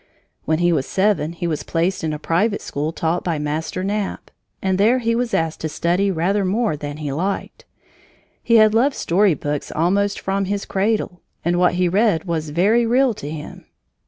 When 0.45 0.57
he 0.57 0.73
was 0.73 0.87
seven, 0.87 1.33
he 1.33 1.45
was 1.45 1.61
placed 1.61 2.03
in 2.03 2.11
a 2.11 2.17
private 2.17 2.63
school 2.63 2.91
taught 2.91 3.23
by 3.23 3.37
Master 3.37 3.83
Knapp. 3.83 4.31
And 4.59 4.79
there 4.79 4.97
he 4.97 5.13
was 5.13 5.31
asked 5.35 5.61
to 5.61 5.69
study 5.69 6.09
rather 6.09 6.43
more 6.43 6.75
than 6.75 6.97
he 6.97 7.11
liked. 7.11 7.65
He 8.41 8.55
had 8.55 8.73
loved 8.73 8.95
story 8.95 9.35
books 9.35 9.71
almost 9.71 10.19
from 10.19 10.45
his 10.45 10.65
cradle, 10.65 11.21
and 11.45 11.59
what 11.59 11.75
he 11.75 11.87
read 11.87 12.23
was 12.23 12.49
very 12.49 12.83
real 12.83 13.13
to 13.13 13.29
him. 13.29 13.65